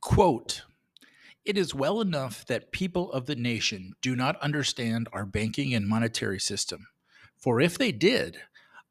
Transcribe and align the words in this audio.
Quote 0.00 0.62
It 1.44 1.58
is 1.58 1.74
well 1.74 2.00
enough 2.00 2.46
that 2.46 2.70
people 2.70 3.10
of 3.12 3.26
the 3.26 3.34
nation 3.34 3.94
do 4.00 4.14
not 4.14 4.40
understand 4.40 5.08
our 5.12 5.26
banking 5.26 5.74
and 5.74 5.88
monetary 5.88 6.38
system, 6.38 6.86
for 7.36 7.60
if 7.60 7.76
they 7.76 7.90
did, 7.90 8.38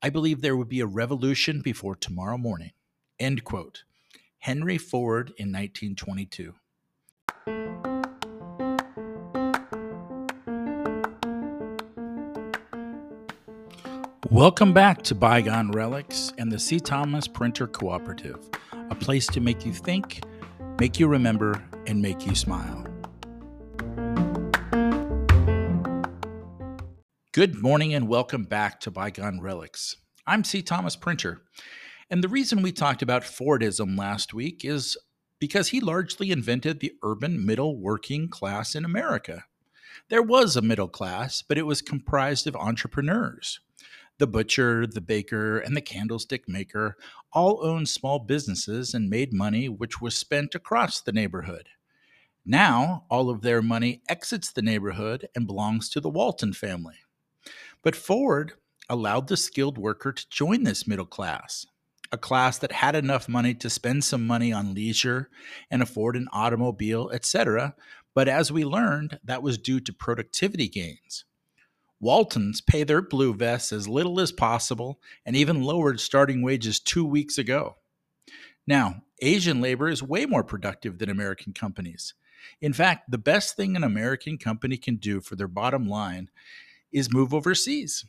I 0.02 0.10
believe 0.10 0.42
there 0.42 0.58
would 0.58 0.68
be 0.68 0.82
a 0.82 0.86
revolution 0.86 1.62
before 1.62 1.96
tomorrow 1.96 2.38
morning. 2.38 2.72
End 3.20 3.46
quote. 3.46 3.84
Henry 4.40 4.78
Ford 4.78 5.30
in 5.38 5.52
1922. 5.52 6.54
Welcome 14.30 14.74
back 14.74 15.04
to 15.04 15.16
Bygone 15.16 15.72
Relics 15.72 16.34
and 16.38 16.52
the 16.52 16.60
C. 16.60 16.82
Thomas 16.82 17.30
Printer 17.30 17.66
Cooperative, 17.66 18.40
a 18.90 18.96
place 18.96 19.26
to 19.28 19.40
make 19.40 19.66
you 19.66 19.74
think, 19.74 20.22
make 20.80 21.00
you 21.00 21.08
remember, 21.08 21.64
and 21.88 22.02
make 22.02 22.28
you 22.28 22.36
smile. 22.36 22.86
Good 27.32 27.62
morning 27.62 27.94
and 27.96 28.08
welcome 28.08 28.44
back 28.44 28.80
to 28.82 28.92
Bygone 28.92 29.42
Relics. 29.42 29.96
I'm 30.28 30.44
C. 30.44 30.62
Thomas 30.62 30.96
Printer, 30.96 31.42
and 32.12 32.24
the 32.24 32.28
reason 32.28 32.62
we 32.62 32.72
talked 32.72 33.02
about 33.02 33.24
Fordism 33.24 33.98
last 33.98 34.34
week 34.36 34.64
is 34.64 34.98
because 35.40 35.70
he 35.70 35.80
largely 35.80 36.32
invented 36.32 36.80
the 36.80 36.94
urban 37.04 37.44
middle 37.44 37.80
working 37.80 38.30
class 38.30 38.76
in 38.76 38.86
America. 38.86 39.46
There 40.10 40.24
was 40.24 40.56
a 40.56 40.62
middle 40.62 40.88
class, 40.88 41.42
but 41.42 41.58
it 41.58 41.66
was 41.66 41.82
comprised 41.82 42.46
of 42.46 42.56
entrepreneurs 42.56 43.60
the 44.20 44.28
butcher, 44.28 44.88
the 44.88 45.02
baker, 45.02 45.60
and 45.60 45.76
the 45.76 45.82
candlestick 45.82 46.48
maker 46.48 46.98
all 47.32 47.64
owned 47.64 47.90
small 47.90 48.20
businesses 48.20 48.94
and 48.94 49.10
made 49.10 49.34
money 49.34 49.70
which 49.70 50.02
was 50.02 50.16
spent 50.16 50.56
across 50.56 51.02
the 51.02 51.12
neighborhood. 51.12 51.70
Now, 52.46 53.04
all 53.10 53.30
of 53.30 53.42
their 53.42 53.62
money 53.62 54.02
exits 54.08 54.52
the 54.52 54.62
neighborhood 54.62 55.28
and 55.36 55.46
belongs 55.46 55.90
to 55.90 56.00
the 56.00 56.10
Walton 56.10 56.54
family. 56.54 56.96
But 57.84 57.96
Ford 57.96 58.54
allowed 58.90 59.28
the 59.28 59.38
skilled 59.38 59.78
worker 59.78 60.14
to 60.14 60.30
join 60.30 60.64
this 60.64 60.88
middle 60.88 61.06
class, 61.06 61.68
a 62.12 62.18
class 62.18 62.58
that 62.60 62.72
had 62.72 62.96
enough 62.96 63.28
money 63.28 63.54
to 63.56 63.70
spend 63.70 64.04
some 64.04 64.26
money 64.26 64.54
on 64.54 64.74
leisure 64.74 65.30
and 65.70 65.82
afford 65.82 66.16
an 66.16 66.30
automobile, 66.32 67.10
etc. 67.14 67.76
But 68.16 68.28
as 68.28 68.52
we 68.52 68.64
learned, 68.64 69.20
that 69.24 69.44
was 69.44 69.58
due 69.58 69.82
to 69.82 69.94
productivity 69.94 70.70
gains. 70.70 71.26
Waltons 72.00 72.62
pay 72.62 72.84
their 72.84 73.02
blue 73.02 73.34
vests 73.34 73.74
as 73.74 73.88
little 73.88 74.20
as 74.20 74.32
possible 74.32 75.00
and 75.26 75.36
even 75.36 75.64
lowered 75.64 76.00
starting 76.00 76.42
wages 76.42 76.80
two 76.80 77.06
weeks 77.06 77.38
ago. 77.38 77.78
Now, 78.68 79.02
Asian 79.22 79.62
labor 79.62 79.90
is 79.90 80.04
way 80.04 80.26
more 80.26 80.44
productive 80.44 81.00
than 81.00 81.10
American 81.10 81.54
companies. 81.54 82.14
In 82.62 82.74
fact, 82.74 83.10
the 83.10 83.18
best 83.18 83.56
thing 83.56 83.76
an 83.76 83.84
American 83.84 84.38
company 84.38 84.78
can 84.78 84.98
do 84.98 85.22
for 85.22 85.36
their 85.36 85.48
bottom 85.48 85.88
line 85.88 86.30
is 86.92 87.12
move 87.12 87.34
overseas. 87.34 88.06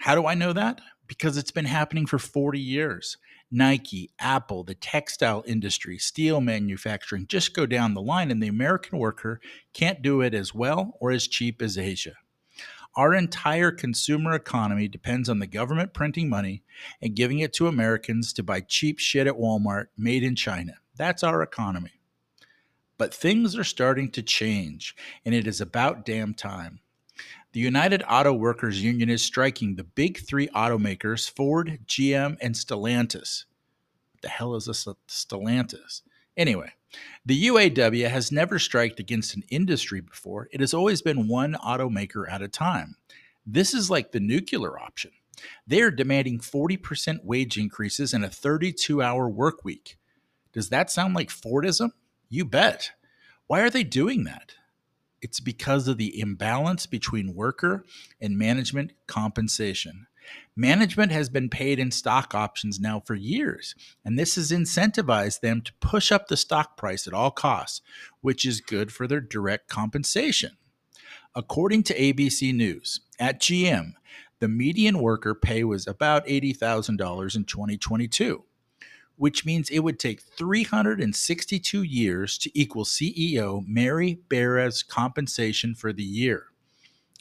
How 0.00 0.14
do 0.14 0.26
I 0.26 0.34
know 0.34 0.52
that? 0.52 0.80
Because 1.06 1.36
it's 1.36 1.50
been 1.50 1.64
happening 1.64 2.06
for 2.06 2.18
40 2.18 2.58
years. 2.60 3.16
Nike, 3.50 4.10
Apple, 4.18 4.62
the 4.64 4.74
textile 4.74 5.42
industry, 5.46 5.96
steel 5.96 6.40
manufacturing, 6.40 7.26
just 7.26 7.54
go 7.54 7.66
down 7.66 7.94
the 7.94 8.02
line, 8.02 8.30
and 8.30 8.42
the 8.42 8.48
American 8.48 8.98
worker 8.98 9.40
can't 9.72 10.02
do 10.02 10.20
it 10.20 10.34
as 10.34 10.54
well 10.54 10.96
or 11.00 11.10
as 11.12 11.26
cheap 11.26 11.62
as 11.62 11.78
Asia. 11.78 12.14
Our 12.98 13.14
entire 13.14 13.70
consumer 13.70 14.34
economy 14.34 14.88
depends 14.88 15.28
on 15.28 15.38
the 15.38 15.46
government 15.46 15.94
printing 15.94 16.28
money 16.28 16.64
and 17.00 17.14
giving 17.14 17.38
it 17.38 17.52
to 17.52 17.68
Americans 17.68 18.32
to 18.32 18.42
buy 18.42 18.60
cheap 18.60 18.98
shit 18.98 19.28
at 19.28 19.38
Walmart 19.38 19.86
made 19.96 20.24
in 20.24 20.34
China. 20.34 20.72
That's 20.96 21.22
our 21.22 21.40
economy. 21.40 22.00
But 22.96 23.14
things 23.14 23.56
are 23.56 23.62
starting 23.62 24.10
to 24.10 24.20
change, 24.20 24.96
and 25.24 25.32
it 25.32 25.46
is 25.46 25.60
about 25.60 26.04
damn 26.04 26.34
time. 26.34 26.80
The 27.52 27.60
United 27.60 28.02
Auto 28.10 28.32
Workers 28.32 28.82
Union 28.82 29.08
is 29.08 29.22
striking 29.22 29.76
the 29.76 29.84
big 29.84 30.18
three 30.18 30.48
automakers 30.48 31.30
Ford, 31.30 31.78
GM, 31.86 32.36
and 32.40 32.56
Stellantis. 32.56 33.44
What 34.10 34.22
the 34.22 34.28
hell 34.28 34.56
is 34.56 34.66
a 34.66 34.72
Stellantis? 35.06 36.02
Anyway, 36.36 36.72
the 37.24 37.46
UAW 37.46 38.08
has 38.08 38.32
never 38.32 38.58
striked 38.58 38.98
against 38.98 39.36
an 39.36 39.44
industry 39.50 40.00
before. 40.00 40.48
It 40.52 40.60
has 40.60 40.74
always 40.74 41.02
been 41.02 41.28
one 41.28 41.54
automaker 41.54 42.30
at 42.30 42.42
a 42.42 42.48
time. 42.48 42.96
This 43.46 43.72
is 43.72 43.90
like 43.90 44.12
the 44.12 44.20
nuclear 44.20 44.78
option. 44.78 45.12
They 45.66 45.80
are 45.82 45.90
demanding 45.90 46.40
40% 46.40 47.24
wage 47.24 47.56
increases 47.56 48.12
and 48.12 48.24
a 48.24 48.30
32 48.30 49.00
hour 49.00 49.28
work 49.28 49.64
week. 49.64 49.96
Does 50.52 50.68
that 50.70 50.90
sound 50.90 51.14
like 51.14 51.28
Fordism? 51.28 51.90
You 52.28 52.44
bet. 52.44 52.90
Why 53.46 53.60
are 53.60 53.70
they 53.70 53.84
doing 53.84 54.24
that? 54.24 54.54
It's 55.22 55.40
because 55.40 55.88
of 55.88 55.96
the 55.96 56.20
imbalance 56.20 56.86
between 56.86 57.34
worker 57.34 57.84
and 58.20 58.36
management 58.36 58.92
compensation. 59.06 60.07
Management 60.56 61.12
has 61.12 61.28
been 61.28 61.48
paid 61.48 61.78
in 61.78 61.92
stock 61.92 62.34
options 62.34 62.80
now 62.80 62.98
for 62.98 63.14
years, 63.14 63.76
and 64.04 64.18
this 64.18 64.34
has 64.34 64.50
incentivized 64.50 65.40
them 65.40 65.60
to 65.60 65.72
push 65.80 66.10
up 66.10 66.26
the 66.26 66.36
stock 66.36 66.76
price 66.76 67.06
at 67.06 67.14
all 67.14 67.30
costs, 67.30 67.80
which 68.22 68.44
is 68.44 68.60
good 68.60 68.92
for 68.92 69.06
their 69.06 69.20
direct 69.20 69.68
compensation. 69.68 70.56
According 71.34 71.84
to 71.84 71.94
ABC 71.94 72.52
News, 72.52 73.00
at 73.20 73.40
GM, 73.40 73.92
the 74.40 74.48
median 74.48 74.98
worker 74.98 75.34
pay 75.34 75.62
was 75.62 75.86
about 75.86 76.26
$80,000 76.26 77.36
in 77.36 77.44
2022, 77.44 78.44
which 79.14 79.46
means 79.46 79.70
it 79.70 79.80
would 79.80 79.98
take 79.98 80.20
362 80.20 81.82
years 81.82 82.38
to 82.38 82.58
equal 82.58 82.84
CEO 82.84 83.64
Mary 83.66 84.18
Barra's 84.28 84.82
compensation 84.82 85.74
for 85.74 85.92
the 85.92 86.04
year. 86.04 86.47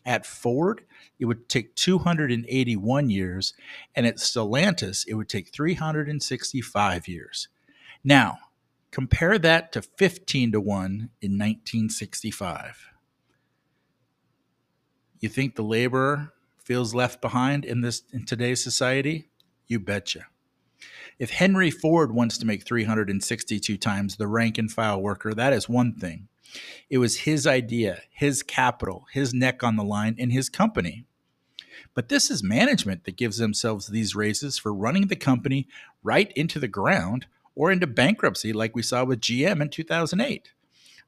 At 0.08 0.26
Ford, 0.26 0.86
it 1.20 1.26
would 1.26 1.50
take 1.50 1.76
281 1.76 3.10
years, 3.10 3.54
and 3.94 4.08
at 4.08 4.18
Stellantis, 4.18 5.06
it 5.06 5.16
would 5.16 5.28
take 5.28 5.54
365 5.54 7.08
years. 7.10 7.50
Now, 8.06 8.40
compare 8.90 9.38
that 9.38 9.74
to 9.74 9.82
15 9.82 10.54
to 10.54 10.62
1 10.62 10.86
in 11.22 11.32
1965. 11.34 12.88
You 15.20 15.28
think 15.28 15.56
the 15.56 15.64
laborer 15.64 16.32
feels 16.64 16.96
left 16.96 17.22
behind 17.22 17.66
in 17.66 17.82
this 17.82 18.04
in 18.14 18.26
today's 18.26 18.64
society? 18.64 19.28
You 19.68 19.82
betcha. 19.82 20.28
If 21.20 21.32
Henry 21.32 21.72
Ford 21.72 22.14
wants 22.14 22.38
to 22.38 22.46
make 22.46 22.66
362 22.66 23.76
times 23.76 24.16
the 24.16 24.28
rank 24.28 24.58
and 24.58 24.72
file 24.72 25.02
worker, 25.02 25.34
that 25.34 25.52
is 25.52 25.68
one 25.68 25.96
thing. 25.96 26.30
It 26.90 26.98
was 27.00 27.20
his 27.20 27.46
idea, 27.46 28.02
his 28.10 28.44
capital, 28.44 29.06
his 29.12 29.34
neck 29.34 29.64
on 29.64 29.76
the 29.76 29.84
line, 29.84 30.16
and 30.18 30.32
his 30.32 30.50
company. 30.50 31.06
But 31.94 32.10
this 32.10 32.30
is 32.30 32.44
management 32.44 33.04
that 33.04 33.18
gives 33.18 33.38
themselves 33.38 33.88
these 33.88 34.16
raises 34.16 34.58
for 34.58 34.74
running 34.74 35.08
the 35.08 35.16
company 35.16 35.68
right 36.04 36.32
into 36.34 36.60
the 36.60 36.68
ground 36.68 37.28
or 37.56 37.72
into 37.72 37.88
bankruptcy, 37.88 38.54
like 38.54 38.76
we 38.76 38.84
saw 38.84 39.04
with 39.04 39.22
GM 39.22 39.62
in 39.62 39.70
2008. 39.70 40.52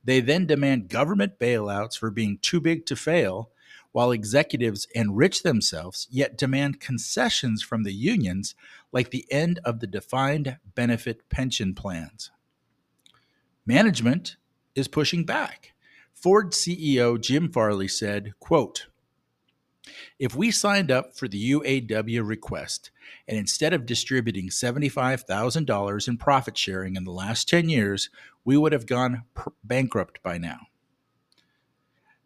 They 0.04 0.20
then 0.20 0.46
demand 0.46 0.90
government 0.90 1.40
bailouts 1.40 1.98
for 1.98 2.10
being 2.10 2.40
too 2.42 2.60
big 2.60 2.86
to 2.88 2.96
fail, 2.96 3.52
while 3.92 4.12
executives 4.12 4.88
enrich 4.94 5.44
themselves, 5.44 6.08
yet 6.10 6.38
demand 6.38 6.80
concessions 6.80 7.62
from 7.62 7.84
the 7.84 7.94
unions, 7.94 8.56
like 8.92 9.12
the 9.12 9.26
end 9.32 9.60
of 9.66 9.80
the 9.80 9.88
defined 9.88 10.58
benefit 10.76 11.28
pension 11.30 11.74
plans. 11.74 12.32
Management 13.66 14.38
is 14.80 14.88
pushing 14.88 15.26
back. 15.26 15.74
Ford 16.14 16.52
CEO 16.52 17.22
Jim 17.22 17.52
Farley 17.52 17.88
said, 17.88 18.34
quote, 18.40 18.88
if 20.18 20.36
we 20.36 20.52
signed 20.52 20.92
up 20.92 21.16
for 21.16 21.28
the 21.28 21.52
UAW 21.52 22.28
request 22.28 22.92
and 23.28 23.38
instead 23.38 23.74
of 23.74 23.86
distributing 23.86 24.50
$75,000 24.50 26.08
in 26.08 26.18
profit 26.18 26.58
sharing 26.58 26.96
in 26.96 27.04
the 27.04 27.12
last 27.12 27.48
10 27.48 27.70
years, 27.70 28.10
we 28.44 28.58
would 28.58 28.74
have 28.74 28.86
gone 28.86 29.24
bankrupt 29.64 30.22
by 30.24 30.38
now. 30.38 30.68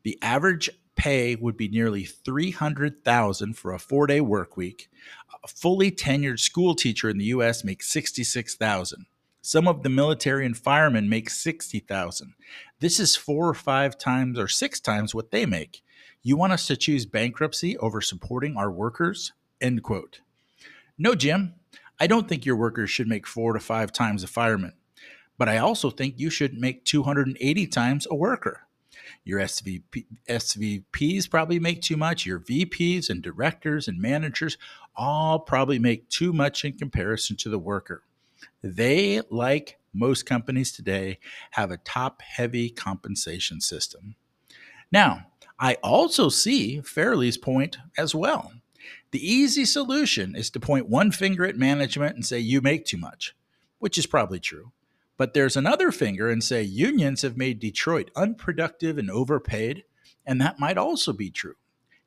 The 0.04 0.18
average 0.22 0.70
pay 0.96 1.36
would 1.36 1.58
be 1.58 1.68
nearly 1.68 2.04
300,000 2.04 3.54
for 3.54 3.74
a 3.74 3.78
4-day 3.78 4.22
work 4.22 4.58
week. 4.58 4.90
A 5.44 5.48
fully 5.48 5.92
tenured 5.92 6.40
school 6.40 6.76
teacher 6.76 7.10
in 7.10 7.18
the 7.18 7.26
US 7.26 7.64
makes 7.64 7.90
66,000. 7.90 9.06
Some 9.46 9.68
of 9.68 9.84
the 9.84 9.90
military 9.90 10.46
and 10.46 10.56
firemen 10.56 11.10
make 11.10 11.30
60,000. 11.30 12.34
This 12.80 12.98
is 12.98 13.18
4 13.18 13.50
or 13.50 13.54
5 13.54 13.98
times 13.98 14.40
or 14.40 14.48
6 14.48 14.80
times 14.80 15.14
what 15.14 15.32
they 15.32 15.46
make. 15.46 15.84
You 16.22 16.38
want 16.38 16.54
us 16.54 16.66
to 16.68 16.78
choose 16.78 17.06
bankruptcy 17.06 17.78
over 17.80 18.00
supporting 18.00 18.56
our 18.56 18.72
workers? 18.72 19.34
End 19.60 19.84
quote. 19.84 20.22
No, 20.98 21.14
Jim, 21.14 21.56
I 22.00 22.08
don't 22.08 22.30
think 22.30 22.46
your 22.46 22.56
workers 22.56 22.90
should 22.90 23.10
make 23.10 23.28
4 23.28 23.52
to 23.52 23.60
5 23.60 23.92
times 23.92 24.24
a 24.24 24.28
fireman. 24.28 24.76
But 25.38 25.50
I 25.50 25.58
also 25.58 25.90
think 25.90 26.16
you 26.18 26.30
should 26.30 26.54
make 26.54 26.86
280 26.86 27.68
times 27.68 28.08
a 28.10 28.16
worker. 28.16 28.62
Your 29.26 29.42
SVP, 29.42 30.06
SVPs 30.30 31.30
probably 31.30 31.60
make 31.60 31.82
too 31.82 31.98
much. 31.98 32.26
Your 32.26 32.40
VPs 32.40 33.10
and 33.10 33.22
directors 33.22 33.90
and 33.90 34.00
managers 34.00 34.58
all 34.96 35.40
probably 35.40 35.80
make 35.80 36.08
too 36.08 36.32
much 36.32 36.64
in 36.64 36.78
comparison 36.78 37.36
to 37.36 37.50
the 37.50 37.60
worker. 37.60 38.04
They 38.62 39.22
like 39.30 39.78
most 39.94 40.26
companies 40.26 40.72
today 40.72 41.20
have 41.52 41.72
a 41.72 41.78
top 41.78 42.22
heavy 42.22 42.70
compensation 42.70 43.62
system. 43.62 44.16
Now, 44.92 45.28
I 45.60 45.76
also 45.84 46.30
see 46.30 46.82
Farley's 46.82 47.38
point 47.38 47.78
as 47.98 48.16
well. 48.16 48.52
The 49.12 49.26
easy 49.26 49.66
solution 49.66 50.36
is 50.36 50.50
to 50.52 50.60
point 50.60 50.90
one 50.90 51.12
finger 51.12 51.46
at 51.46 51.56
management 51.56 52.16
and 52.16 52.26
say, 52.26 52.40
you 52.40 52.62
make 52.62 52.86
too 52.86 52.98
much, 52.98 53.36
which 53.80 53.98
is 53.98 54.08
probably 54.08 54.40
true. 54.40 54.72
But 55.16 55.34
there's 55.34 55.56
another 55.56 55.92
finger 55.92 56.30
and 56.30 56.44
say, 56.44 56.64
unions 56.64 57.22
have 57.22 57.38
made 57.38 57.60
Detroit 57.60 58.10
unproductive 58.16 58.98
and 58.98 59.12
overpaid, 59.12 59.84
and 60.26 60.42
that 60.42 60.60
might 60.60 60.78
also 60.78 61.14
be 61.14 61.30
true. 61.30 61.56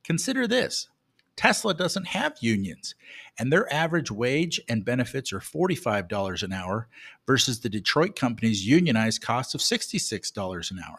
Consider 0.02 0.46
this 0.46 0.88
Tesla 1.36 1.74
doesn't 1.74 2.08
have 2.08 2.38
unions, 2.40 2.94
and 3.38 3.52
their 3.52 3.72
average 3.72 4.10
wage 4.10 4.60
and 4.68 4.84
benefits 4.84 5.32
are 5.32 5.40
$45 5.40 6.42
an 6.42 6.52
hour 6.52 6.88
versus 7.26 7.60
the 7.60 7.68
Detroit 7.68 8.16
company's 8.16 8.66
unionized 8.66 9.20
cost 9.20 9.54
of 9.54 9.60
$66 9.60 10.70
an 10.70 10.80
hour. 10.86 10.98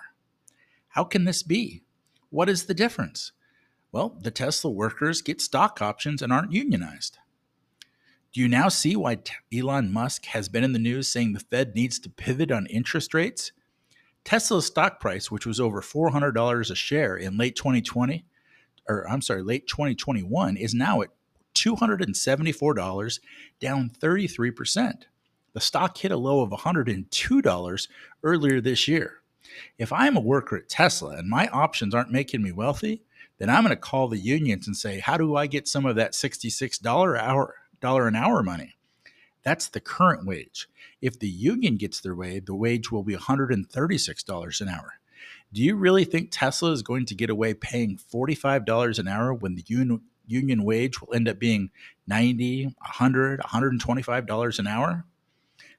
How 0.90 1.04
can 1.04 1.26
this 1.26 1.42
be? 1.42 1.84
What 2.30 2.50
is 2.50 2.66
the 2.66 2.74
difference? 2.74 3.32
Well, 3.92 4.18
the 4.22 4.32
Tesla 4.32 4.70
workers 4.70 5.22
get 5.24 5.42
stock 5.42 5.82
options 5.82 6.22
and 6.22 6.32
aren't 6.32 6.52
unionized. 6.52 7.18
Do 8.34 8.42
you 8.42 8.48
now 8.48 8.70
see 8.70 8.96
why 8.96 9.18
Elon 9.52 9.92
Musk 9.92 10.26
has 10.26 10.50
been 10.50 10.64
in 10.64 10.74
the 10.74 10.80
news 10.80 11.08
saying 11.08 11.34
the 11.34 11.40
Fed 11.40 11.74
needs 11.74 11.98
to 12.00 12.10
pivot 12.10 12.52
on 12.52 12.68
interest 12.68 13.14
rates? 13.14 13.52
Tesla's 14.24 14.68
stock 14.68 15.00
price, 15.00 15.32
which 15.32 15.46
was 15.46 15.60
over 15.60 15.82
$400 15.82 16.70
a 16.70 16.76
share 16.76 17.16
in 17.16 17.38
late 17.38 17.56
2020, 17.56 18.26
or 18.88 19.08
I'm 19.10 19.22
sorry, 19.22 19.44
late 19.44 19.68
2021, 19.68 20.58
is 20.58 20.74
now 20.74 21.02
at 21.02 21.10
$274, 21.56 23.20
down 23.60 23.90
33%. 23.90 24.94
The 25.54 25.62
stock 25.62 25.98
hit 25.98 26.12
a 26.12 26.18
low 26.18 26.42
of 26.42 26.52
$102 26.52 27.88
earlier 28.24 28.62
this 28.62 28.88
year. 28.88 29.22
If 29.78 29.92
I'm 29.92 30.16
a 30.16 30.22
worker 30.22 30.58
at 30.58 30.70
Tesla 30.70 31.18
and 31.18 31.30
my 31.30 31.48
options 31.48 31.96
aren't 31.96 32.12
making 32.12 32.44
me 32.44 32.52
wealthy, 32.52 33.02
then 33.40 33.50
I'm 33.50 33.64
going 33.64 33.76
to 33.76 33.76
call 33.76 34.08
the 34.08 34.18
unions 34.18 34.68
and 34.68 34.76
say, 34.76 35.00
"How 35.00 35.18
do 35.18 35.36
I 35.36 35.48
get 35.48 35.68
some 35.68 35.86
of 35.86 35.96
that 35.96 36.14
$66 36.14 37.18
hour 37.18 37.56
dollar 37.80 38.08
an 38.08 38.16
hour 38.16 38.44
money?" 38.44 38.78
That's 39.44 39.68
the 39.68 39.80
current 39.80 40.26
wage. 40.26 40.68
If 41.02 41.20
the 41.20 41.30
union 41.30 41.78
gets 41.78 42.02
their 42.02 42.16
way, 42.16 42.40
the 42.40 42.56
wage 42.56 42.92
will 42.92 43.04
be 43.04 43.16
$136 43.16 44.62
an 44.62 44.68
hour. 44.68 45.00
Do 45.54 45.64
you 45.64 45.76
really 45.76 46.04
think 46.04 46.30
Tesla 46.32 46.72
is 46.72 46.84
going 46.84 47.06
to 47.06 47.16
get 47.16 47.30
away 47.30 47.54
paying 47.54 47.98
$45 47.98 49.00
an 49.00 49.08
hour 49.08 49.34
when 49.34 49.56
the 49.56 49.64
un- 49.70 50.02
union 50.26 50.64
wage 50.64 51.02
will 51.02 51.14
end 51.14 51.28
up 51.30 51.40
being 51.40 51.72
90, 52.08 52.66
100, 52.66 53.40
$125 53.40 54.60
an 54.60 54.68
hour? 54.68 55.06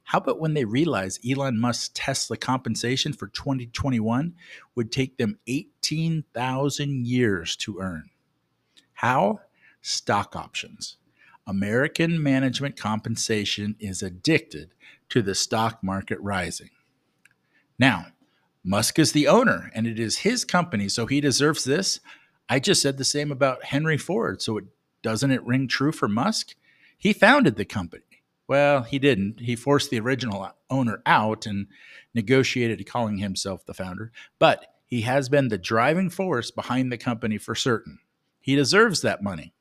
How 0.04 0.18
about 0.18 0.40
when 0.40 0.54
they 0.54 0.64
realize 0.64 1.20
Elon 1.28 1.60
Musk's 1.60 1.90
Tesla 1.92 2.38
compensation 2.38 3.12
for 3.12 3.26
2021 3.28 4.34
would 4.74 4.90
take 4.90 5.18
them 5.18 5.38
18,000 5.46 7.06
years 7.06 7.54
to 7.56 7.78
earn? 7.78 8.08
How? 8.94 9.40
Stock 9.82 10.34
options. 10.34 10.96
American 11.46 12.22
management 12.22 12.76
compensation 12.76 13.76
is 13.78 14.02
addicted 14.02 14.74
to 15.10 15.20
the 15.20 15.34
stock 15.34 15.82
market 15.82 16.18
rising. 16.20 16.70
Now, 17.78 18.06
Musk 18.68 18.98
is 18.98 19.12
the 19.12 19.26
owner 19.26 19.70
and 19.74 19.86
it 19.86 19.98
is 19.98 20.18
his 20.18 20.44
company, 20.44 20.90
so 20.90 21.06
he 21.06 21.22
deserves 21.22 21.64
this. 21.64 22.00
I 22.50 22.58
just 22.58 22.82
said 22.82 22.98
the 22.98 23.04
same 23.04 23.32
about 23.32 23.64
Henry 23.64 23.96
Ford, 23.96 24.42
so 24.42 24.58
it, 24.58 24.64
doesn't 25.00 25.30
it 25.30 25.42
ring 25.46 25.68
true 25.68 25.90
for 25.90 26.06
Musk? 26.06 26.54
He 26.98 27.14
founded 27.14 27.56
the 27.56 27.64
company. 27.64 28.02
Well, 28.46 28.82
he 28.82 28.98
didn't. 28.98 29.40
He 29.40 29.56
forced 29.56 29.88
the 29.88 30.00
original 30.00 30.50
owner 30.68 31.00
out 31.06 31.46
and 31.46 31.68
negotiated 32.12 32.86
calling 32.86 33.16
himself 33.16 33.64
the 33.64 33.72
founder, 33.72 34.12
but 34.38 34.66
he 34.84 35.00
has 35.00 35.30
been 35.30 35.48
the 35.48 35.56
driving 35.56 36.10
force 36.10 36.50
behind 36.50 36.92
the 36.92 36.98
company 36.98 37.38
for 37.38 37.54
certain. 37.54 38.00
He 38.38 38.54
deserves 38.54 39.00
that 39.00 39.22
money. 39.22 39.54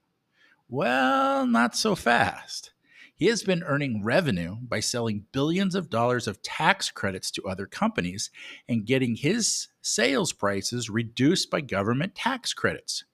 Well, 0.67 1.47
not 1.47 1.77
so 1.77 1.95
fast. 1.95 2.71
He 3.17 3.25
has 3.25 3.41
been 3.41 3.63
earning 3.63 4.03
revenue 4.03 4.57
by 4.61 4.79
selling 4.79 5.25
billions 5.31 5.73
of 5.73 5.89
dollars 5.89 6.27
of 6.27 6.43
tax 6.43 6.91
credits 6.91 7.31
to 7.31 7.47
other 7.47 7.65
companies 7.65 8.29
and 8.69 8.85
getting 8.85 9.15
his 9.15 9.69
sales 9.81 10.33
prices 10.33 10.87
reduced 10.87 11.49
by 11.49 11.61
government 11.61 12.13
tax 12.13 12.53
credits. 12.53 13.05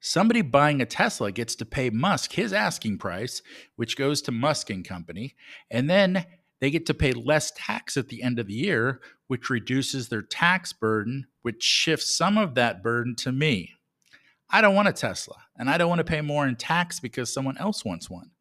Somebody 0.00 0.40
buying 0.40 0.80
a 0.80 0.86
Tesla 0.86 1.30
gets 1.30 1.54
to 1.56 1.66
pay 1.66 1.90
Musk 1.90 2.32
his 2.32 2.54
asking 2.54 2.96
price, 2.96 3.42
which 3.76 3.94
goes 3.96 4.22
to 4.22 4.32
Musk 4.32 4.70
and 4.70 4.88
Company, 4.88 5.36
and 5.70 5.88
then 5.88 6.24
they 6.60 6.70
get 6.70 6.86
to 6.86 6.94
pay 6.94 7.12
less 7.12 7.52
tax 7.54 7.98
at 7.98 8.08
the 8.08 8.22
end 8.22 8.38
of 8.38 8.46
the 8.46 8.54
year, 8.54 9.02
which 9.26 9.50
reduces 9.50 10.08
their 10.08 10.22
tax 10.22 10.72
burden, 10.72 11.26
which 11.42 11.62
shifts 11.62 12.16
some 12.16 12.38
of 12.38 12.54
that 12.54 12.82
burden 12.82 13.14
to 13.16 13.30
me. 13.30 13.74
I 14.48 14.62
don't 14.62 14.74
want 14.74 14.88
a 14.88 14.92
Tesla, 14.92 15.36
and 15.56 15.68
I 15.68 15.76
don't 15.76 15.90
want 15.90 15.98
to 15.98 16.04
pay 16.04 16.22
more 16.22 16.48
in 16.48 16.56
tax 16.56 17.00
because 17.00 17.32
someone 17.32 17.58
else 17.58 17.84
wants 17.84 18.08
one. 18.08 18.31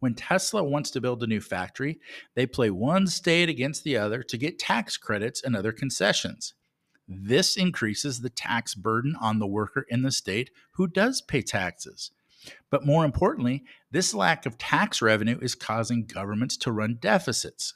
When 0.00 0.14
Tesla 0.14 0.62
wants 0.62 0.90
to 0.92 1.00
build 1.00 1.22
a 1.22 1.26
new 1.26 1.40
factory, 1.40 1.98
they 2.34 2.46
play 2.46 2.70
one 2.70 3.06
state 3.06 3.48
against 3.48 3.82
the 3.84 3.96
other 3.96 4.22
to 4.22 4.38
get 4.38 4.58
tax 4.58 4.96
credits 4.96 5.42
and 5.42 5.56
other 5.56 5.72
concessions. 5.72 6.54
This 7.08 7.56
increases 7.56 8.20
the 8.20 8.30
tax 8.30 8.74
burden 8.74 9.16
on 9.20 9.38
the 9.38 9.46
worker 9.46 9.86
in 9.88 10.02
the 10.02 10.12
state 10.12 10.50
who 10.72 10.86
does 10.86 11.20
pay 11.20 11.42
taxes. 11.42 12.12
But 12.70 12.86
more 12.86 13.04
importantly, 13.04 13.64
this 13.90 14.14
lack 14.14 14.46
of 14.46 14.58
tax 14.58 15.02
revenue 15.02 15.38
is 15.40 15.54
causing 15.54 16.04
governments 16.04 16.56
to 16.58 16.72
run 16.72 16.98
deficits. 17.00 17.74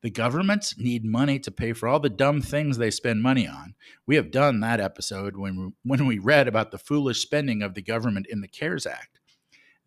The 0.00 0.10
governments 0.10 0.78
need 0.78 1.04
money 1.04 1.40
to 1.40 1.50
pay 1.50 1.72
for 1.72 1.88
all 1.88 1.98
the 1.98 2.08
dumb 2.08 2.40
things 2.40 2.78
they 2.78 2.92
spend 2.92 3.20
money 3.20 3.48
on. 3.48 3.74
We 4.06 4.14
have 4.14 4.30
done 4.30 4.60
that 4.60 4.80
episode 4.80 5.36
when 5.36 5.56
we, 5.56 5.72
when 5.82 6.06
we 6.06 6.20
read 6.20 6.46
about 6.46 6.70
the 6.70 6.78
foolish 6.78 7.20
spending 7.20 7.62
of 7.62 7.74
the 7.74 7.82
government 7.82 8.26
in 8.30 8.40
the 8.40 8.48
CARES 8.48 8.86
Act. 8.86 9.17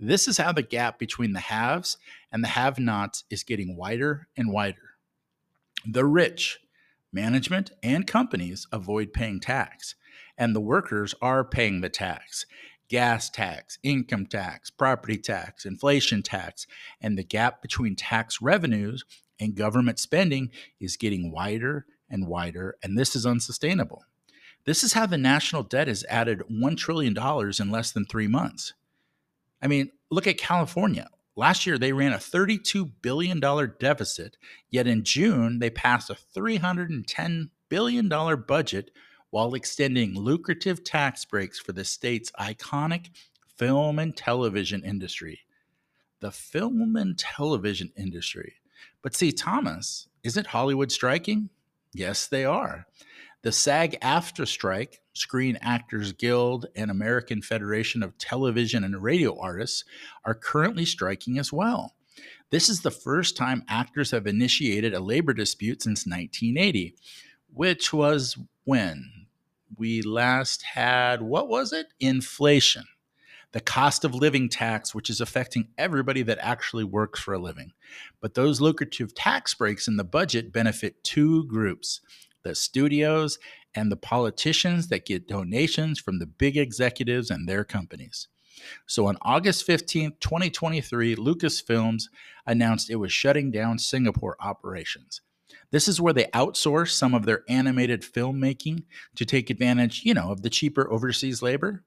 This 0.04 0.28
is 0.28 0.40
how 0.40 0.52
the 0.52 0.64
gap 0.64 0.98
between 0.98 1.34
the 1.34 1.40
haves 1.40 1.98
and 2.32 2.44
the 2.44 2.48
have 2.48 2.80
nots 2.80 3.24
is 3.30 3.44
getting 3.44 3.78
wider 3.78 4.28
and 4.36 4.52
wider. 4.52 4.96
The 5.86 6.06
rich, 6.06 6.60
management 7.14 7.70
and 7.84 8.08
companies 8.08 8.66
avoid 8.72 9.14
paying 9.14 9.40
tax, 9.40 9.94
and 10.40 10.56
the 10.56 10.60
workers 10.60 11.14
are 11.22 11.44
paying 11.44 11.82
the 11.82 11.90
tax 11.90 12.48
gas 12.90 13.30
tax, 13.30 13.78
income 13.84 14.26
tax, 14.26 14.70
property 14.72 15.18
tax, 15.18 15.66
inflation 15.66 16.22
tax, 16.22 16.68
and 17.00 17.18
the 17.18 17.24
gap 17.24 17.62
between 17.62 17.96
tax 17.96 18.42
revenues 18.42 19.06
and 19.40 19.56
government 19.56 19.98
spending 19.98 20.50
is 20.80 20.98
getting 20.98 21.32
wider 21.32 21.86
and 22.10 22.28
wider, 22.28 22.76
and 22.84 22.98
this 22.98 23.16
is 23.16 23.26
unsustainable. 23.26 24.04
This 24.66 24.84
is 24.84 24.92
how 24.92 25.06
the 25.06 25.18
national 25.18 25.64
debt 25.64 25.88
has 25.88 26.04
added 26.10 26.44
$1 26.52 26.78
trillion 26.78 27.16
in 27.18 27.72
less 27.72 27.92
than 27.92 28.06
three 28.06 28.28
months. 28.28 28.74
I 29.62 29.68
mean, 29.68 29.92
look 30.10 30.28
at 30.28 30.38
California. 30.38 31.10
Last 31.36 31.66
year, 31.66 31.78
they 31.78 31.94
ran 31.94 32.14
a 32.14 32.18
$32 32.18 32.92
billion 33.02 33.40
deficit, 33.80 34.38
yet 34.70 34.88
in 34.88 35.04
June, 35.04 35.60
they 35.60 35.70
passed 35.70 36.10
a 36.10 36.18
$310 36.38 37.50
billion 37.70 38.10
budget 38.48 38.92
while 39.30 39.54
extending 39.54 40.14
lucrative 40.14 40.84
tax 40.84 41.24
breaks 41.24 41.58
for 41.58 41.72
the 41.72 41.86
state's 41.86 42.32
iconic 42.32 43.10
film 43.58 43.98
and 43.98 44.16
television 44.16 44.84
industry. 44.84 45.40
The 46.20 46.32
film 46.32 46.96
and 46.96 47.18
television 47.18 47.92
industry. 47.98 48.56
But 49.02 49.16
C. 49.16 49.32
Thomas, 49.32 50.08
isn't 50.24 50.48
Hollywood 50.48 50.92
striking? 50.92 51.50
Yes, 51.94 52.28
they 52.28 52.46
are. 52.46 52.86
The 53.42 53.52
SAG 53.52 54.00
AFTRA 54.02 54.48
strike, 54.48 55.01
Screen 55.14 55.58
Actors 55.62 56.14
Guild, 56.14 56.68
and 56.76 56.90
American 56.90 57.42
Federation 57.42 58.04
of 58.04 58.18
Television 58.18 58.84
and 58.84 59.02
Radio 59.02 59.40
Artists 59.40 59.84
are 60.26 60.34
currently 60.34 60.86
striking 60.86 61.38
as 61.38 61.52
well. 61.52 61.96
This 62.50 62.70
is 62.70 62.82
the 62.82 62.92
first 62.92 63.38
time 63.38 63.64
actors 63.68 64.12
have 64.12 64.28
initiated 64.28 64.94
a 64.94 65.00
labor 65.00 65.34
dispute 65.34 65.82
since 65.82 66.06
1980, 66.06 66.96
which 67.54 67.94
was 67.94 68.38
when 68.64 69.28
we 69.78 70.02
last 70.02 70.64
had, 70.64 71.22
what 71.22 71.48
was 71.48 71.74
it? 71.74 71.88
Inflation. 72.00 72.84
The 73.54 73.62
cost 73.62 74.06
of 74.06 74.16
living 74.16 74.48
tax, 74.48 74.96
which 74.96 75.10
is 75.10 75.20
affecting 75.20 75.70
everybody 75.78 76.24
that 76.24 76.40
actually 76.42 76.86
works 76.86 77.20
for 77.20 77.34
a 77.34 77.40
living. 77.40 77.74
But 78.22 78.34
those 78.34 78.62
lucrative 78.62 79.14
tax 79.14 79.54
breaks 79.54 79.88
in 79.88 79.98
the 79.98 80.04
budget 80.06 80.54
benefit 80.54 81.04
two 81.04 81.46
groups 81.46 82.02
the 82.44 82.56
studios, 82.56 83.38
and 83.76 83.92
the 83.92 83.98
politicians 83.98 84.88
that 84.90 85.06
get 85.06 85.28
donations 85.28 86.00
from 86.00 86.20
the 86.20 86.26
big 86.26 86.58
executives 86.58 87.30
and 87.30 87.48
their 87.48 87.64
companies. 87.64 88.28
So 88.86 89.08
on 89.08 89.18
August 89.22 89.68
15th, 89.68 90.20
2023, 90.20 91.16
Lucasfilms 91.16 92.04
announced 92.46 92.90
it 92.90 92.98
was 92.98 93.12
shutting 93.12 93.52
down 93.52 93.80
Singapore 93.80 94.36
operations. 94.40 95.22
This 95.72 95.88
is 95.88 96.02
where 96.02 96.14
they 96.14 96.26
outsource 96.26 96.92
some 96.92 97.14
of 97.14 97.26
their 97.26 97.44
animated 97.48 98.02
filmmaking 98.02 98.84
to 99.16 99.26
take 99.26 99.50
advantage, 99.50 100.02
you 100.04 100.14
know, 100.14 100.32
of 100.32 100.42
the 100.42 100.50
cheaper 100.50 100.92
overseas 100.92 101.42
labor. 101.42 101.84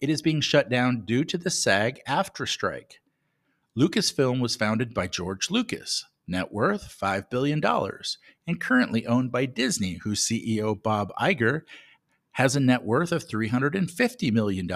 It 0.00 0.10
is 0.10 0.20
being 0.20 0.40
shut 0.40 0.68
down 0.68 1.04
due 1.04 1.24
to 1.24 1.38
the 1.38 1.50
SAG 1.50 2.00
AFTRA 2.08 2.48
strike. 2.48 3.00
Lucasfilm 3.78 4.40
was 4.40 4.56
founded 4.56 4.92
by 4.92 5.06
George 5.06 5.50
Lucas, 5.50 6.04
net 6.26 6.52
worth 6.52 6.96
$5 7.00 7.30
billion, 7.30 7.62
and 8.46 8.60
currently 8.60 9.06
owned 9.06 9.32
by 9.32 9.46
Disney, 9.46 9.94
whose 10.02 10.26
CEO 10.26 10.80
Bob 10.80 11.12
Iger 11.20 11.62
has 12.32 12.56
a 12.56 12.60
net 12.60 12.84
worth 12.84 13.12
of 13.12 13.26
$350 13.26 14.32
million. 14.32 14.70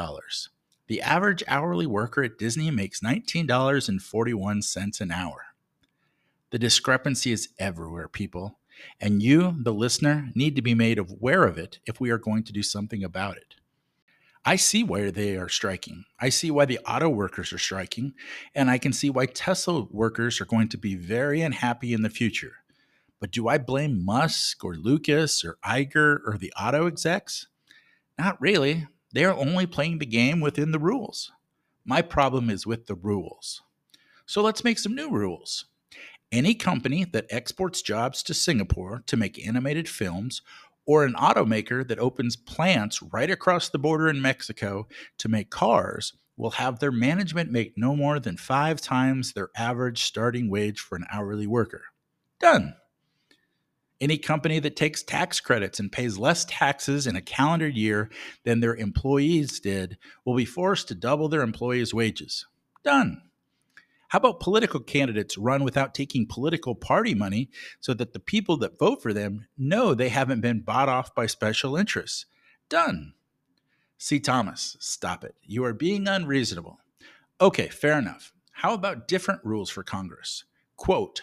The 0.86 1.02
average 1.02 1.42
hourly 1.48 1.86
worker 1.86 2.22
at 2.22 2.38
Disney 2.38 2.70
makes 2.70 3.00
$19.41 3.00 5.00
an 5.00 5.10
hour. 5.10 5.44
The 6.50 6.58
discrepancy 6.58 7.32
is 7.32 7.50
everywhere, 7.58 8.08
people, 8.08 8.58
and 9.00 9.22
you, 9.22 9.54
the 9.58 9.74
listener, 9.74 10.30
need 10.34 10.56
to 10.56 10.62
be 10.62 10.74
made 10.74 10.98
aware 10.98 11.44
of 11.44 11.58
it 11.58 11.78
if 11.84 12.00
we 12.00 12.10
are 12.10 12.18
going 12.18 12.44
to 12.44 12.52
do 12.52 12.62
something 12.62 13.04
about 13.04 13.36
it. 13.36 13.56
I 14.48 14.56
see 14.56 14.82
why 14.82 15.10
they 15.10 15.36
are 15.36 15.50
striking. 15.50 16.06
I 16.18 16.30
see 16.30 16.50
why 16.50 16.64
the 16.64 16.78
auto 16.78 17.10
workers 17.10 17.52
are 17.52 17.58
striking, 17.58 18.14
and 18.54 18.70
I 18.70 18.78
can 18.78 18.94
see 18.94 19.10
why 19.10 19.26
Tesla 19.26 19.82
workers 19.90 20.40
are 20.40 20.46
going 20.46 20.70
to 20.70 20.78
be 20.78 20.94
very 20.94 21.42
unhappy 21.42 21.92
in 21.92 22.00
the 22.00 22.08
future. 22.08 22.54
But 23.20 23.30
do 23.30 23.46
I 23.46 23.58
blame 23.58 24.02
Musk 24.02 24.64
or 24.64 24.74
Lucas 24.74 25.44
or 25.44 25.58
Iger 25.62 26.20
or 26.24 26.38
the 26.40 26.50
auto 26.58 26.86
execs? 26.86 27.48
Not 28.18 28.40
really. 28.40 28.86
They 29.12 29.26
are 29.26 29.34
only 29.34 29.66
playing 29.66 29.98
the 29.98 30.06
game 30.06 30.40
within 30.40 30.72
the 30.72 30.78
rules. 30.78 31.30
My 31.84 32.00
problem 32.00 32.48
is 32.48 32.66
with 32.66 32.86
the 32.86 32.94
rules. 32.94 33.60
So 34.24 34.40
let's 34.40 34.64
make 34.64 34.78
some 34.78 34.94
new 34.94 35.10
rules. 35.10 35.66
Any 36.32 36.54
company 36.54 37.04
that 37.04 37.26
exports 37.28 37.82
jobs 37.82 38.22
to 38.22 38.32
Singapore 38.32 39.02
to 39.08 39.16
make 39.18 39.46
animated 39.46 39.90
films 39.90 40.40
or 40.88 41.04
an 41.04 41.12
automaker 41.12 41.86
that 41.86 41.98
opens 41.98 42.34
plants 42.34 43.02
right 43.02 43.30
across 43.30 43.68
the 43.68 43.78
border 43.78 44.08
in 44.08 44.22
Mexico 44.22 44.88
to 45.18 45.28
make 45.28 45.50
cars 45.50 46.14
will 46.38 46.52
have 46.52 46.78
their 46.78 46.90
management 46.90 47.52
make 47.52 47.74
no 47.76 47.94
more 47.94 48.18
than 48.18 48.38
five 48.38 48.80
times 48.80 49.34
their 49.34 49.50
average 49.54 50.02
starting 50.02 50.48
wage 50.48 50.80
for 50.80 50.96
an 50.96 51.04
hourly 51.12 51.46
worker. 51.46 51.82
Done. 52.40 52.74
Any 54.00 54.16
company 54.16 54.60
that 54.60 54.76
takes 54.76 55.02
tax 55.02 55.40
credits 55.40 55.78
and 55.78 55.92
pays 55.92 56.16
less 56.16 56.46
taxes 56.46 57.06
in 57.06 57.16
a 57.16 57.20
calendar 57.20 57.68
year 57.68 58.08
than 58.44 58.60
their 58.60 58.76
employees 58.76 59.60
did 59.60 59.98
will 60.24 60.36
be 60.36 60.46
forced 60.46 60.88
to 60.88 60.94
double 60.94 61.28
their 61.28 61.42
employees' 61.42 61.92
wages. 61.92 62.46
Done. 62.82 63.20
How 64.08 64.18
about 64.18 64.40
political 64.40 64.80
candidates 64.80 65.36
run 65.36 65.64
without 65.64 65.94
taking 65.94 66.26
political 66.26 66.74
party 66.74 67.14
money 67.14 67.50
so 67.80 67.92
that 67.94 68.14
the 68.14 68.20
people 68.20 68.56
that 68.58 68.78
vote 68.78 69.02
for 69.02 69.12
them 69.12 69.46
know 69.56 69.94
they 69.94 70.08
haven't 70.08 70.40
been 70.40 70.60
bought 70.60 70.88
off 70.88 71.14
by 71.14 71.26
special 71.26 71.76
interests? 71.76 72.24
Done. 72.68 73.12
C. 73.98 74.18
Thomas, 74.18 74.76
stop 74.80 75.24
it. 75.24 75.34
You 75.42 75.64
are 75.64 75.74
being 75.74 76.08
unreasonable. 76.08 76.78
Okay, 77.40 77.68
fair 77.68 77.98
enough. 77.98 78.32
How 78.52 78.72
about 78.72 79.08
different 79.08 79.44
rules 79.44 79.70
for 79.70 79.82
Congress? 79.82 80.44
Quote, 80.76 81.22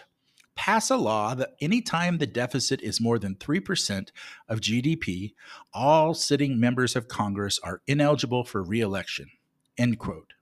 pass 0.54 0.88
a 0.88 0.96
law 0.96 1.34
that 1.34 1.54
anytime 1.60 2.18
the 2.18 2.26
deficit 2.26 2.80
is 2.82 3.00
more 3.00 3.18
than 3.18 3.34
3% 3.34 4.08
of 4.48 4.60
GDP, 4.60 5.34
all 5.74 6.14
sitting 6.14 6.60
members 6.60 6.94
of 6.94 7.08
Congress 7.08 7.58
are 7.62 7.82
ineligible 7.86 8.44
for 8.44 8.62
reelection. 8.62 9.30
End 9.76 9.98
quote. 9.98 10.34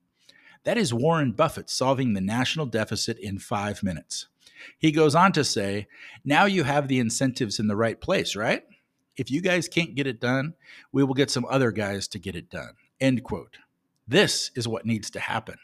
That 0.64 0.78
is 0.78 0.94
Warren 0.94 1.32
Buffett 1.32 1.68
solving 1.70 2.14
the 2.14 2.20
national 2.20 2.66
deficit 2.66 3.18
in 3.18 3.38
five 3.38 3.82
minutes. 3.82 4.26
He 4.78 4.92
goes 4.92 5.14
on 5.14 5.32
to 5.32 5.44
say, 5.44 5.86
Now 6.24 6.46
you 6.46 6.64
have 6.64 6.88
the 6.88 6.98
incentives 6.98 7.58
in 7.58 7.66
the 7.66 7.76
right 7.76 8.00
place, 8.00 8.34
right? 8.34 8.64
If 9.16 9.30
you 9.30 9.40
guys 9.40 9.68
can't 9.68 9.94
get 9.94 10.06
it 10.06 10.20
done, 10.20 10.54
we 10.90 11.04
will 11.04 11.14
get 11.14 11.30
some 11.30 11.46
other 11.48 11.70
guys 11.70 12.08
to 12.08 12.18
get 12.18 12.34
it 12.34 12.50
done. 12.50 12.74
End 13.00 13.22
quote. 13.22 13.58
This 14.08 14.50
is 14.54 14.66
what 14.66 14.86
needs 14.86 15.10
to 15.10 15.20
happen. 15.20 15.56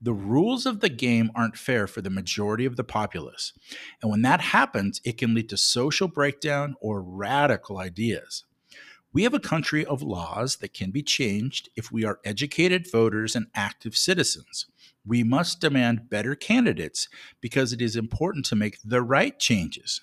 The 0.00 0.14
rules 0.14 0.64
of 0.64 0.80
the 0.80 0.88
game 0.88 1.30
aren't 1.34 1.58
fair 1.58 1.86
for 1.86 2.00
the 2.00 2.10
majority 2.10 2.64
of 2.64 2.76
the 2.76 2.84
populace. 2.84 3.52
And 4.00 4.10
when 4.10 4.22
that 4.22 4.40
happens, 4.40 5.00
it 5.04 5.18
can 5.18 5.34
lead 5.34 5.48
to 5.50 5.56
social 5.56 6.08
breakdown 6.08 6.76
or 6.80 7.02
radical 7.02 7.78
ideas. 7.78 8.44
We 9.12 9.22
have 9.22 9.34
a 9.34 9.40
country 9.40 9.84
of 9.86 10.02
laws 10.02 10.56
that 10.56 10.74
can 10.74 10.90
be 10.90 11.02
changed 11.02 11.70
if 11.76 11.90
we 11.90 12.04
are 12.04 12.20
educated 12.24 12.90
voters 12.90 13.34
and 13.34 13.46
active 13.54 13.96
citizens. 13.96 14.66
We 15.06 15.22
must 15.22 15.60
demand 15.60 16.10
better 16.10 16.34
candidates 16.34 17.08
because 17.40 17.72
it 17.72 17.80
is 17.80 17.96
important 17.96 18.44
to 18.46 18.56
make 18.56 18.78
the 18.84 19.00
right 19.00 19.38
changes. 19.38 20.02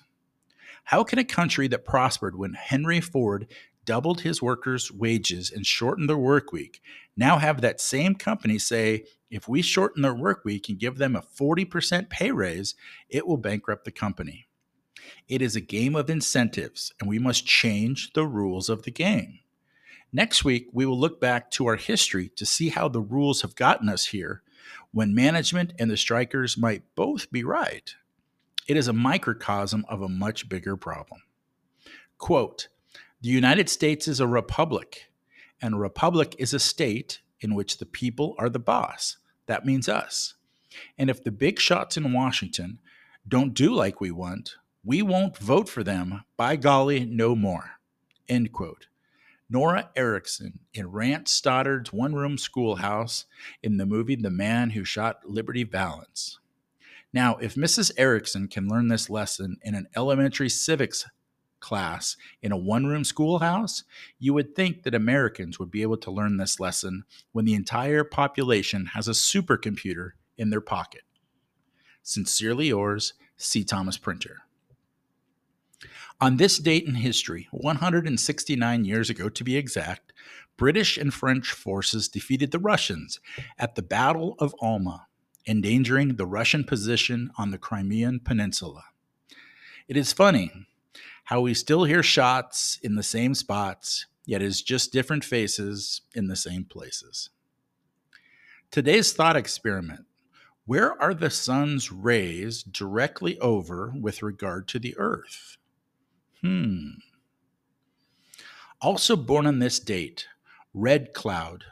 How 0.84 1.04
can 1.04 1.18
a 1.18 1.24
country 1.24 1.68
that 1.68 1.84
prospered 1.84 2.36
when 2.36 2.54
Henry 2.54 3.00
Ford 3.00 3.46
doubled 3.84 4.22
his 4.22 4.42
workers' 4.42 4.90
wages 4.90 5.50
and 5.50 5.64
shortened 5.64 6.08
their 6.08 6.18
work 6.18 6.52
week 6.52 6.80
now 7.16 7.38
have 7.38 7.60
that 7.60 7.80
same 7.80 8.14
company 8.14 8.58
say, 8.58 9.04
if 9.30 9.48
we 9.48 9.62
shorten 9.62 10.02
their 10.02 10.14
work 10.14 10.44
week 10.44 10.68
and 10.68 10.78
give 10.78 10.98
them 10.98 11.16
a 11.16 11.22
40% 11.22 12.10
pay 12.10 12.30
raise, 12.30 12.74
it 13.08 13.26
will 13.26 13.38
bankrupt 13.38 13.84
the 13.84 13.90
company? 13.90 14.45
It 15.28 15.42
is 15.42 15.56
a 15.56 15.60
game 15.60 15.96
of 15.96 16.10
incentives, 16.10 16.92
and 17.00 17.08
we 17.08 17.18
must 17.18 17.46
change 17.46 18.12
the 18.12 18.26
rules 18.26 18.68
of 18.68 18.82
the 18.82 18.90
game. 18.90 19.40
Next 20.12 20.44
week, 20.44 20.68
we 20.72 20.86
will 20.86 20.98
look 20.98 21.20
back 21.20 21.50
to 21.52 21.66
our 21.66 21.76
history 21.76 22.30
to 22.36 22.46
see 22.46 22.70
how 22.70 22.88
the 22.88 23.00
rules 23.00 23.42
have 23.42 23.56
gotten 23.56 23.88
us 23.88 24.06
here 24.06 24.42
when 24.92 25.14
management 25.14 25.72
and 25.78 25.90
the 25.90 25.96
strikers 25.96 26.56
might 26.56 26.82
both 26.94 27.30
be 27.30 27.44
right. 27.44 27.94
It 28.66 28.76
is 28.76 28.88
a 28.88 28.92
microcosm 28.92 29.84
of 29.88 30.00
a 30.00 30.08
much 30.08 30.48
bigger 30.48 30.76
problem. 30.76 31.22
Quote 32.18 32.68
The 33.20 33.28
United 33.28 33.68
States 33.68 34.08
is 34.08 34.20
a 34.20 34.26
republic, 34.26 35.10
and 35.60 35.74
a 35.74 35.78
republic 35.78 36.34
is 36.38 36.54
a 36.54 36.58
state 36.58 37.20
in 37.40 37.54
which 37.54 37.78
the 37.78 37.86
people 37.86 38.34
are 38.38 38.48
the 38.48 38.58
boss. 38.58 39.18
That 39.46 39.66
means 39.66 39.88
us. 39.88 40.34
And 40.98 41.10
if 41.10 41.22
the 41.22 41.30
big 41.30 41.60
shots 41.60 41.96
in 41.96 42.12
Washington 42.12 42.78
don't 43.28 43.54
do 43.54 43.74
like 43.74 44.00
we 44.00 44.10
want, 44.10 44.56
we 44.86 45.02
won't 45.02 45.36
vote 45.36 45.68
for 45.68 45.82
them. 45.82 46.22
By 46.36 46.54
golly, 46.54 47.04
no 47.04 47.34
more. 47.34 47.72
End 48.28 48.52
quote. 48.52 48.86
Nora 49.50 49.90
Erickson 49.96 50.60
in 50.74 50.90
Rance 50.90 51.32
Stoddard's 51.32 51.92
one 51.92 52.14
room 52.14 52.38
schoolhouse 52.38 53.26
in 53.64 53.76
the 53.76 53.86
movie 53.86 54.14
The 54.14 54.30
Man 54.30 54.70
Who 54.70 54.84
Shot 54.84 55.18
Liberty 55.24 55.64
Valance. 55.64 56.38
Now, 57.12 57.36
if 57.36 57.56
Mrs. 57.56 57.90
Erickson 57.96 58.46
can 58.46 58.68
learn 58.68 58.86
this 58.86 59.10
lesson 59.10 59.56
in 59.62 59.74
an 59.74 59.88
elementary 59.96 60.48
civics 60.48 61.04
class 61.58 62.16
in 62.42 62.52
a 62.52 62.56
one 62.56 62.86
room 62.86 63.02
schoolhouse, 63.02 63.82
you 64.20 64.34
would 64.34 64.54
think 64.54 64.84
that 64.84 64.94
Americans 64.94 65.58
would 65.58 65.70
be 65.70 65.82
able 65.82 65.96
to 65.96 66.10
learn 66.12 66.36
this 66.36 66.60
lesson 66.60 67.04
when 67.32 67.44
the 67.44 67.54
entire 67.54 68.04
population 68.04 68.86
has 68.94 69.08
a 69.08 69.12
supercomputer 69.12 70.10
in 70.38 70.50
their 70.50 70.60
pocket. 70.60 71.02
Sincerely 72.02 72.68
yours, 72.68 73.14
C. 73.36 73.64
Thomas 73.64 73.98
Printer. 73.98 74.45
On 76.20 76.36
this 76.36 76.58
date 76.58 76.86
in 76.86 76.94
history, 76.94 77.48
169 77.50 78.84
years 78.84 79.10
ago 79.10 79.28
to 79.28 79.44
be 79.44 79.56
exact, 79.56 80.12
British 80.56 80.96
and 80.96 81.12
French 81.12 81.52
forces 81.52 82.08
defeated 82.08 82.50
the 82.50 82.58
Russians 82.58 83.20
at 83.58 83.74
the 83.74 83.82
Battle 83.82 84.34
of 84.38 84.54
Alma, 84.60 85.06
endangering 85.46 86.16
the 86.16 86.26
Russian 86.26 86.64
position 86.64 87.30
on 87.36 87.50
the 87.50 87.58
Crimean 87.58 88.20
Peninsula. 88.20 88.84
It 89.88 89.96
is 89.96 90.12
funny 90.12 90.50
how 91.24 91.42
we 91.42 91.52
still 91.52 91.84
hear 91.84 92.02
shots 92.02 92.78
in 92.82 92.94
the 92.94 93.02
same 93.02 93.34
spots, 93.34 94.06
yet 94.24 94.40
it's 94.40 94.62
just 94.62 94.92
different 94.92 95.24
faces 95.24 96.00
in 96.14 96.28
the 96.28 96.36
same 96.36 96.64
places. 96.64 97.30
Today's 98.70 99.12
thought 99.12 99.36
experiment 99.36 100.06
where 100.64 101.00
are 101.00 101.14
the 101.14 101.30
sun's 101.30 101.92
rays 101.92 102.64
directly 102.64 103.38
over 103.38 103.92
with 104.00 104.22
regard 104.22 104.66
to 104.68 104.80
the 104.80 104.96
earth? 104.98 105.58
Hmm. 106.46 106.90
Also 108.80 109.16
born 109.16 109.48
on 109.48 109.58
this 109.58 109.80
date, 109.80 110.28
Red 110.72 111.12
Cloud, 111.12 111.64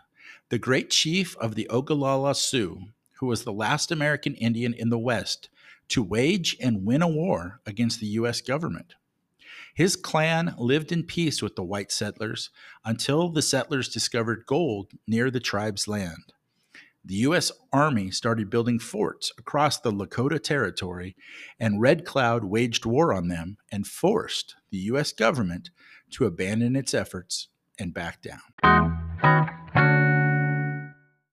the 0.48 0.58
great 0.58 0.90
chief 0.90 1.36
of 1.36 1.54
the 1.54 1.68
Oglala 1.70 2.34
Sioux, 2.34 2.86
who 3.18 3.26
was 3.26 3.44
the 3.44 3.52
last 3.52 3.92
American 3.92 4.34
Indian 4.34 4.74
in 4.74 4.88
the 4.88 4.98
West 4.98 5.48
to 5.90 6.02
wage 6.02 6.56
and 6.60 6.84
win 6.84 7.02
a 7.02 7.08
war 7.08 7.60
against 7.64 8.00
the 8.00 8.08
U.S. 8.18 8.40
government. 8.40 8.94
His 9.76 9.94
clan 9.94 10.56
lived 10.58 10.90
in 10.90 11.04
peace 11.04 11.40
with 11.40 11.54
the 11.54 11.62
white 11.62 11.92
settlers 11.92 12.50
until 12.84 13.28
the 13.28 13.42
settlers 13.42 13.88
discovered 13.88 14.44
gold 14.44 14.90
near 15.06 15.30
the 15.30 15.38
tribe's 15.38 15.86
land 15.86 16.32
the 17.04 17.16
U.S. 17.16 17.52
Army 17.72 18.10
started 18.10 18.48
building 18.48 18.78
forts 18.78 19.30
across 19.38 19.78
the 19.78 19.92
Lakota 19.92 20.42
Territory, 20.42 21.16
and 21.60 21.80
Red 21.80 22.04
Cloud 22.04 22.44
waged 22.44 22.86
war 22.86 23.12
on 23.12 23.28
them 23.28 23.58
and 23.70 23.86
forced 23.86 24.54
the 24.70 24.78
U.S. 24.78 25.12
government 25.12 25.70
to 26.12 26.24
abandon 26.24 26.76
its 26.76 26.94
efforts 26.94 27.48
and 27.78 27.92
back 27.92 28.22
down. 28.22 29.60